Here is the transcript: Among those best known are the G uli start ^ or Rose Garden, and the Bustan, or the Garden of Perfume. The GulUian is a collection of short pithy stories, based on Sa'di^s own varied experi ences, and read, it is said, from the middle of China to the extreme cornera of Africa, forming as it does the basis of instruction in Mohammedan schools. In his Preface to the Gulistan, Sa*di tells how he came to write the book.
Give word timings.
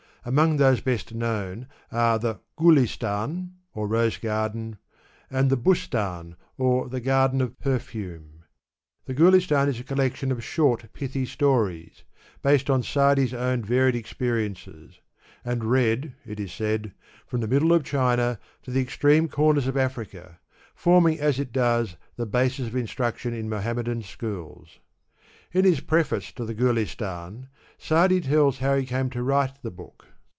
Among 0.23 0.57
those 0.57 0.81
best 0.81 1.15
known 1.15 1.65
are 1.91 2.19
the 2.19 2.35
G 2.35 2.39
uli 2.59 2.85
start 2.85 3.31
^ 3.31 3.51
or 3.73 3.87
Rose 3.87 4.17
Garden, 4.19 4.77
and 5.31 5.49
the 5.49 5.57
Bustan, 5.57 6.35
or 6.59 6.87
the 6.89 7.01
Garden 7.01 7.41
of 7.41 7.59
Perfume. 7.59 8.43
The 9.05 9.15
GulUian 9.15 9.67
is 9.67 9.79
a 9.79 9.83
collection 9.83 10.31
of 10.31 10.43
short 10.43 10.93
pithy 10.93 11.25
stories, 11.25 12.03
based 12.43 12.69
on 12.69 12.83
Sa'di^s 12.83 13.33
own 13.33 13.63
varied 13.63 13.95
experi 13.95 14.47
ences, 14.47 14.99
and 15.43 15.63
read, 15.63 16.13
it 16.23 16.39
is 16.39 16.51
said, 16.53 16.93
from 17.25 17.41
the 17.41 17.47
middle 17.47 17.73
of 17.73 17.83
China 17.83 18.37
to 18.61 18.69
the 18.69 18.79
extreme 18.79 19.27
cornera 19.27 19.65
of 19.69 19.75
Africa, 19.75 20.39
forming 20.75 21.19
as 21.19 21.39
it 21.39 21.51
does 21.51 21.95
the 22.15 22.27
basis 22.27 22.67
of 22.67 22.75
instruction 22.75 23.33
in 23.33 23.49
Mohammedan 23.49 24.03
schools. 24.03 24.77
In 25.51 25.65
his 25.65 25.79
Preface 25.79 26.31
to 26.33 26.45
the 26.45 26.53
Gulistan, 26.53 27.47
Sa*di 27.79 28.21
tells 28.21 28.59
how 28.59 28.75
he 28.75 28.85
came 28.85 29.09
to 29.09 29.23
write 29.23 29.57
the 29.63 29.71
book. 29.71 30.05